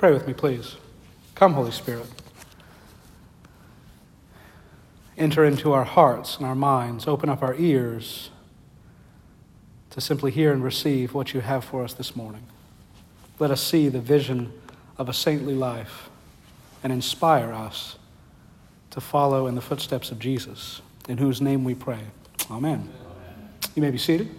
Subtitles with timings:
[0.00, 0.76] Pray with me, please.
[1.34, 2.06] Come, Holy Spirit.
[5.18, 7.06] Enter into our hearts and our minds.
[7.06, 8.30] Open up our ears
[9.90, 12.44] to simply hear and receive what you have for us this morning.
[13.38, 14.54] Let us see the vision
[14.96, 16.08] of a saintly life
[16.82, 17.98] and inspire us
[18.92, 20.80] to follow in the footsteps of Jesus,
[21.10, 22.00] in whose name we pray.
[22.50, 22.88] Amen.
[22.88, 23.50] Amen.
[23.74, 24.30] You may be seated.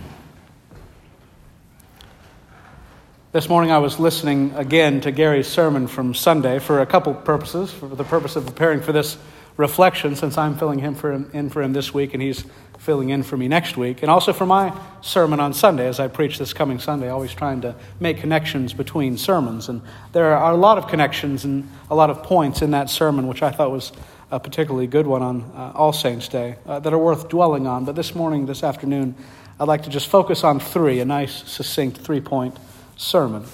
[3.32, 7.72] This morning I was listening again to Gary's sermon from Sunday for a couple purposes.
[7.72, 9.16] For the purpose of preparing for this
[9.56, 12.44] reflection, since I'm filling him for him, in for him this week and he's
[12.80, 16.08] filling in for me next week, and also for my sermon on Sunday as I
[16.08, 19.68] preach this coming Sunday, always trying to make connections between sermons.
[19.68, 23.28] And there are a lot of connections and a lot of points in that sermon,
[23.28, 23.92] which I thought was
[24.32, 27.84] a particularly good one on uh, All Saints' Day, uh, that are worth dwelling on.
[27.84, 29.14] But this morning, this afternoon,
[29.60, 32.56] I'd like to just focus on three, a nice, succinct three point
[33.00, 33.44] sermon.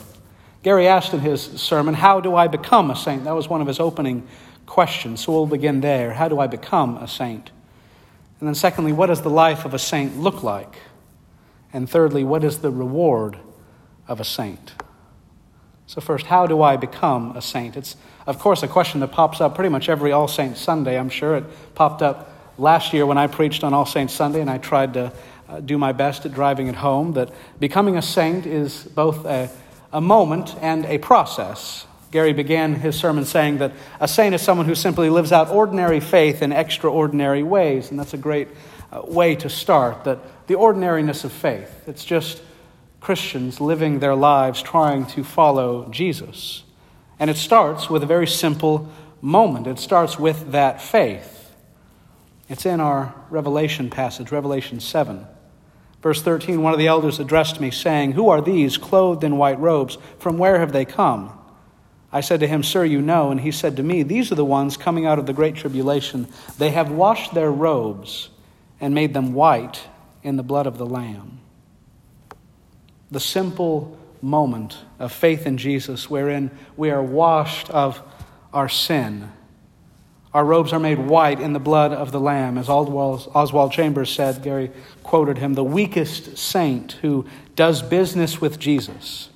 [0.63, 3.25] Gary asked in his sermon, How do I become a saint?
[3.25, 4.27] That was one of his opening
[4.67, 5.25] questions.
[5.25, 6.13] So we'll begin there.
[6.13, 7.51] How do I become a saint?
[8.41, 10.77] And then, secondly, what does the life of a saint look like?
[11.73, 13.39] And thirdly, what is the reward
[14.09, 14.75] of a saint?
[15.87, 17.77] So, first, how do I become a saint?
[17.77, 20.99] It's, of course, a question that pops up pretty much every All Saints Sunday.
[20.99, 21.45] I'm sure it
[21.77, 25.13] popped up last year when I preached on All Saints Sunday, and I tried to
[25.49, 27.31] uh, do my best at driving it home that
[27.61, 29.51] becoming a saint is both a,
[29.93, 31.87] a moment and a process.
[32.11, 36.01] Gary began his sermon saying that a saint is someone who simply lives out ordinary
[36.01, 38.49] faith in extraordinary ways, and that's a great
[38.93, 40.05] uh, way to start.
[40.05, 42.43] That the ordinariness of faith, it's just
[43.01, 46.65] Christians living their lives trying to follow Jesus.
[47.19, 49.67] And it starts with a very simple moment.
[49.67, 51.55] It starts with that faith.
[52.49, 55.27] It's in our Revelation passage, Revelation 7.
[56.07, 59.59] Verse 13 One of the elders addressed me, saying, Who are these clothed in white
[59.59, 59.99] robes?
[60.21, 61.37] From where have they come?
[62.13, 63.33] I said to him, Sir, you know.
[63.33, 66.29] And he said to me, These are the ones coming out of the great tribulation.
[66.59, 68.31] They have washed their robes
[68.81, 69.83] and made them white
[70.23, 71.41] in the blood of the Lamb.
[73.11, 78.01] The simple moment of faith in Jesus, wherein we are washed of
[78.53, 79.33] our sin
[80.37, 82.59] our robes are made white in the blood of the Lamb.
[82.59, 84.71] As Oswald Chambers said, Gary
[85.03, 87.25] quoted him the weakest saint who
[87.55, 89.31] does business with Jesus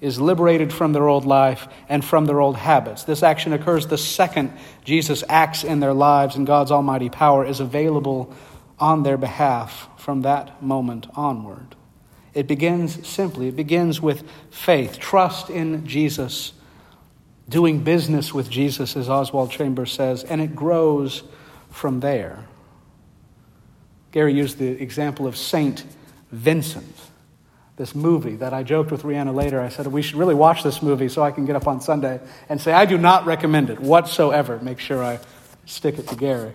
[0.00, 3.02] is liberated from their old life and from their old habits.
[3.02, 4.52] This action occurs the second
[4.84, 8.32] Jesus acts in their lives, and God's almighty power is available
[8.78, 11.74] on their behalf from that moment onward.
[12.34, 16.52] It begins simply, it begins with faith, trust in Jesus
[17.50, 21.22] doing business with Jesus, as Oswald Chambers says, and it grows
[21.70, 22.46] from there.
[24.12, 25.84] Gary used the example of Saint
[26.30, 26.96] Vincent,
[27.76, 29.60] this movie that I joked with Rihanna later.
[29.60, 32.20] I said, We should really watch this movie so I can get up on Sunday
[32.48, 34.58] and say, I do not recommend it whatsoever.
[34.60, 35.18] Make sure I
[35.66, 36.52] stick it to Gary.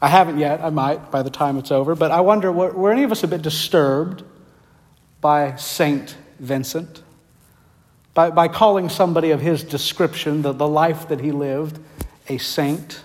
[0.00, 0.60] I haven't yet.
[0.60, 1.94] I might by the time it's over.
[1.94, 4.22] But I wonder, were, any of us a bit disturbed
[5.20, 7.02] by Saint Vincent?
[8.14, 11.78] By, by calling somebody of his description, the, the life that he lived,
[12.28, 13.02] a saint.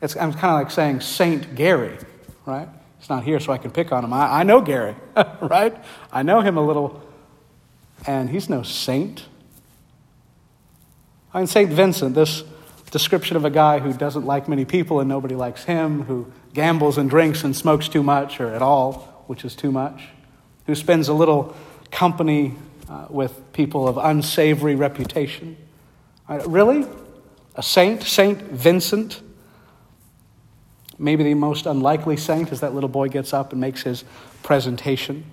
[0.00, 1.98] It's, I'm kind of like saying Saint Gary,
[2.46, 2.68] right?
[2.98, 4.12] He's not here so I can pick on him.
[4.12, 4.94] I, I know Gary,
[5.42, 5.76] right?
[6.12, 7.02] I know him a little,
[8.06, 9.26] and he's no saint.
[11.34, 11.70] I mean, St.
[11.70, 12.44] Vincent, this
[12.92, 16.96] description of a guy who doesn't like many people and nobody likes him, who gambles
[16.96, 20.04] and drinks and smokes too much or at all, which is too much,
[20.66, 21.56] who spends a little
[21.90, 22.54] company
[22.88, 25.56] uh, with people of unsavory reputation.
[26.28, 26.86] Uh, really?
[27.56, 29.22] A saint, Saint Vincent?
[30.98, 34.04] Maybe the most unlikely saint as that little boy gets up and makes his
[34.42, 35.24] presentation.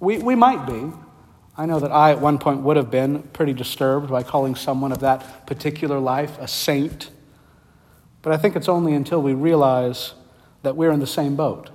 [0.00, 0.92] We, we might be.
[1.56, 4.90] I know that I, at one point, would have been pretty disturbed by calling someone
[4.90, 7.10] of that particular life a saint.
[8.22, 10.14] But I think it's only until we realize
[10.62, 11.70] that we're in the same boat.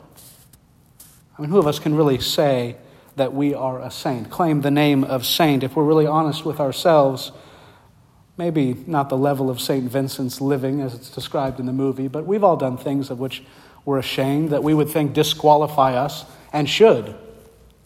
[1.37, 2.77] I mean, who of us can really say
[3.17, 5.63] that we are a saint, claim the name of saint.
[5.63, 7.31] If we're really honest with ourselves,
[8.37, 9.91] maybe not the level of St.
[9.91, 13.43] Vincent's living as it's described in the movie, but we've all done things of which
[13.85, 17.15] we're ashamed, that we would think disqualify us and should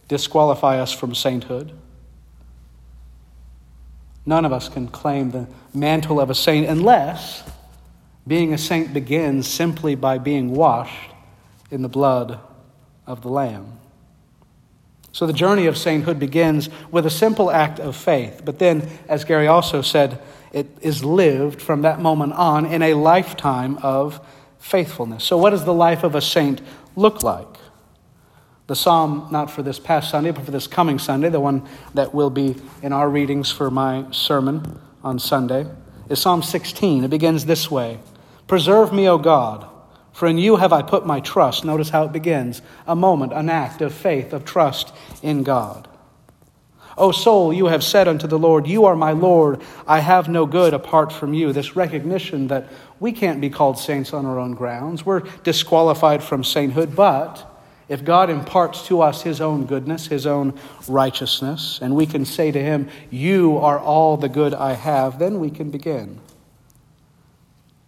[0.08, 1.72] disqualify us from sainthood.
[4.26, 7.44] None of us can claim the mantle of a saint unless
[8.28, 11.12] being a saint begins simply by being washed
[11.72, 12.40] in the blood
[13.08, 13.81] of the Lamb.
[15.14, 18.42] So the journey of sainthood begins with a simple act of faith.
[18.46, 20.22] But then, as Gary also said,
[20.54, 24.26] it is lived from that moment on in a lifetime of
[24.60, 25.24] faithfulness.
[25.24, 26.62] So, what does the life of a saint
[26.96, 27.48] look like?
[28.68, 32.14] The psalm, not for this past Sunday, but for this coming Sunday, the one that
[32.14, 35.66] will be in our readings for my sermon on Sunday,
[36.08, 37.04] is Psalm 16.
[37.04, 38.00] It begins this way
[38.48, 39.68] Preserve me, O God,
[40.14, 41.64] for in you have I put my trust.
[41.66, 45.88] Notice how it begins a moment, an act of faith, of trust in God.
[46.98, 49.62] O soul, you have said unto the Lord, You are my Lord.
[49.88, 51.54] I have no good apart from you.
[51.54, 52.68] This recognition that
[53.00, 55.06] we can't be called saints on our own grounds.
[55.06, 57.48] We're disqualified from sainthood, but
[57.88, 60.58] if God imparts to us His own goodness, His own
[60.88, 65.40] righteousness, and we can say to Him, You are all the good I have, then
[65.40, 66.20] we can begin.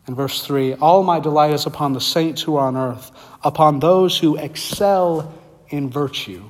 [0.05, 3.11] And verse 3 All my delight is upon the saints who are on earth,
[3.44, 5.33] upon those who excel
[5.69, 6.44] in virtue.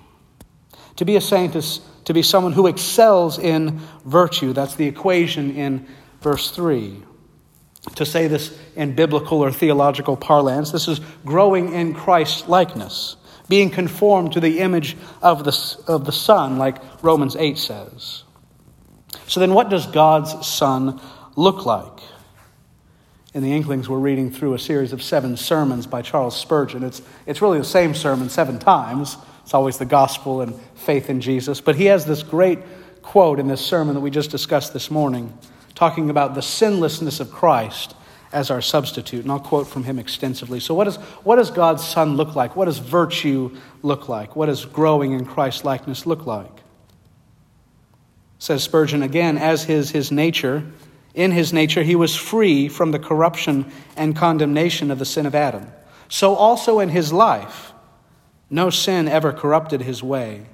[0.98, 4.54] To be a saint is to be someone who excels in virtue.
[4.54, 5.88] That's the equation in
[6.22, 7.02] verse 3.
[7.96, 13.18] To say this in biblical or theological parlance, this is growing in Christ's likeness,
[13.50, 18.24] being conformed to the image of the, of the Son, like Romans 8 says.
[19.28, 21.00] So then, what does God's Son
[21.36, 22.00] look like?
[23.34, 26.84] In the Inklings, we're reading through a series of seven sermons by Charles Spurgeon.
[26.84, 29.18] It's, it's really the same sermon seven times.
[29.42, 31.60] It's always the gospel and faith in Jesus.
[31.60, 32.60] But he has this great
[33.02, 35.36] quote in this sermon that we just discussed this morning,
[35.74, 37.96] talking about the sinlessness of Christ
[38.32, 39.24] as our substitute.
[39.24, 40.60] And I'll quote from him extensively.
[40.60, 42.56] So, what, is, what does God's Son look like?
[42.56, 44.36] What does virtue look like?
[44.36, 46.62] What does growing in Christ likeness look like?
[48.38, 50.64] Says Spurgeon again, as his, his nature,
[51.14, 55.36] in his nature, he was free from the corruption and condemnation of the sin of
[55.36, 55.72] Adam.
[56.10, 57.74] So also in his life,
[58.50, 60.46] no sin ever corrupted his way.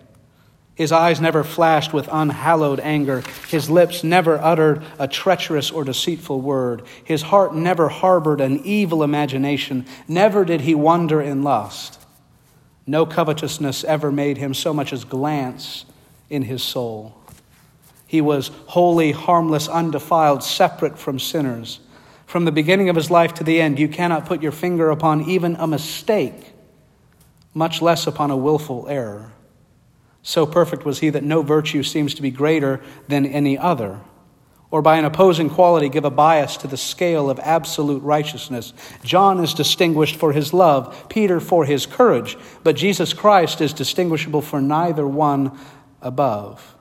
[0.76, 3.24] His eyes never flashed with unhallowed anger.
[3.50, 6.84] His lips never uttered a treacherous or deceitful word.
[7.04, 9.86] His heart never harbored an evil imagination.
[10.08, 12.00] Never did he wander in lust.
[12.88, 15.84] No covetousness ever made him so much as glance
[16.30, 17.19] in his soul.
[18.10, 21.80] He was holy, harmless, undefiled, separate from sinners.
[22.26, 25.30] From the beginning of his life to the end, you cannot put your finger upon
[25.30, 26.56] even a mistake
[27.54, 29.32] much less upon a willful error.
[30.24, 34.00] So perfect was he that no virtue seems to be greater than any other,
[34.72, 38.74] or by an opposing quality give a bias to the scale of absolute righteousness.
[39.04, 44.42] John is distinguished for his love, Peter for his courage, but Jesus Christ is distinguishable
[44.42, 45.58] for neither one
[46.02, 46.76] above,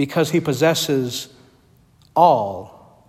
[0.00, 1.28] because he possesses
[2.16, 3.04] all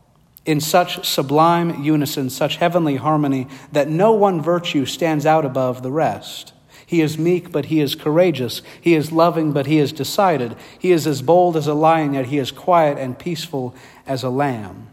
[0.45, 5.91] in such sublime unison, such heavenly harmony, that no one virtue stands out above the
[5.91, 6.51] rest.
[6.85, 8.61] He is meek, but he is courageous.
[8.81, 10.53] He is loving, but he is decided.
[10.77, 13.73] He is as bold as a lion, yet he is quiet and peaceful
[14.05, 14.89] as a lamb.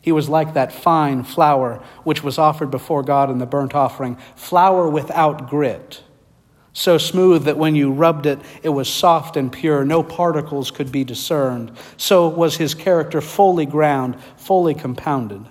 [0.00, 4.16] He was like that fine flour which was offered before God in the burnt offering,
[4.36, 6.04] flour without grit
[6.72, 9.84] so smooth that when you rubbed it, it was soft and pure.
[9.84, 11.72] No particles could be discerned.
[11.96, 15.44] So was his character fully ground, fully compounded.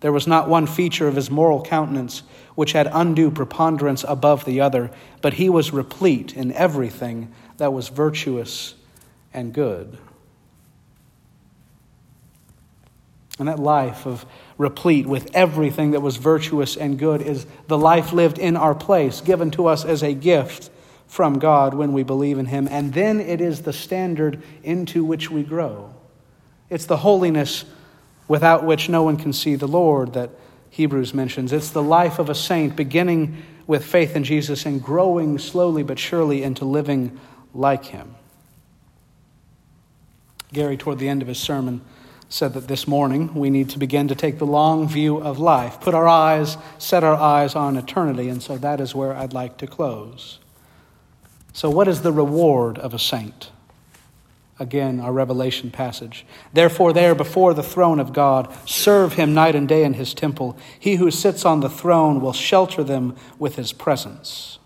[0.00, 2.22] There was not one feature of his moral countenance
[2.54, 4.90] which had undue preponderance above the other,
[5.22, 8.74] but he was replete in everything that was virtuous
[9.32, 9.96] and good.
[13.40, 14.24] And that life of
[14.58, 19.20] replete with everything that was virtuous and good is the life lived in our place,
[19.20, 20.70] given to us as a gift
[21.06, 22.68] from God when we believe in Him.
[22.70, 25.92] And then it is the standard into which we grow.
[26.68, 27.64] It's the holiness
[28.28, 30.30] without which no one can see the Lord that
[30.68, 31.52] Hebrews mentions.
[31.52, 35.98] It's the life of a saint beginning with faith in Jesus and growing slowly but
[35.98, 37.18] surely into living
[37.54, 38.14] like Him.
[40.52, 41.80] Gary, toward the end of his sermon,
[42.30, 45.80] said that this morning we need to begin to take the long view of life,
[45.80, 49.58] put our eyes, set our eyes on eternity, and so that is where I'd like
[49.58, 50.38] to close.
[51.52, 53.50] So, what is the reward of a saint?
[54.60, 56.24] Again, our Revelation passage.
[56.52, 60.56] Therefore, there before the throne of God, serve him night and day in his temple.
[60.78, 64.58] He who sits on the throne will shelter them with his presence.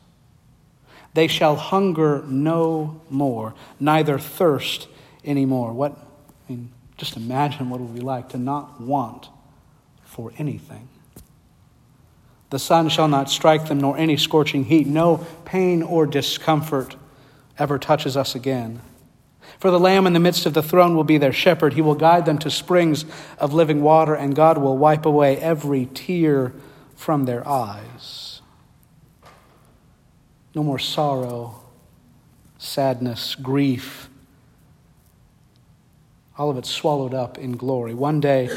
[1.15, 4.89] They shall hunger no more, neither thirst
[5.25, 5.73] any more.
[5.73, 5.97] What,
[6.49, 9.29] I mean, just imagine what it would be like to not want
[10.05, 10.89] for anything.
[12.51, 14.87] The sun shall not strike them, nor any scorching heat.
[14.87, 16.95] No pain or discomfort
[17.59, 18.81] ever touches us again.
[19.59, 21.75] For the Lamb in the midst of the throne will be their shepherd.
[21.75, 23.05] He will guide them to springs
[23.39, 26.53] of living water, and God will wipe away every tear
[26.95, 28.41] from their eyes.
[30.55, 31.61] No more sorrow,
[32.59, 34.09] sadness, grief
[36.37, 37.95] all of it swallowed up in glory.
[37.95, 38.51] One day,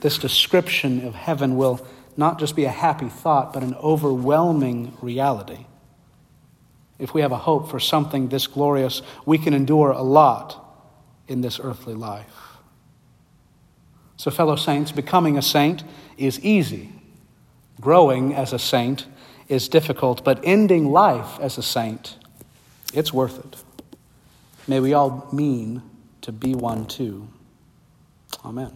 [0.00, 5.66] this description of heaven will not just be a happy thought, but an overwhelming reality.
[6.98, 10.62] if we have a hope for something this glorious, we can endure a lot
[11.28, 12.58] in this earthly life.
[14.18, 15.82] So, fellow saints, becoming a saint
[16.18, 16.92] is easy.
[17.80, 19.06] Growing as a saint
[19.48, 22.18] is difficult, but ending life as a saint,
[22.92, 23.56] it's worth it.
[24.68, 25.82] May we all mean
[26.30, 27.26] to be one too.
[28.44, 28.68] Amen.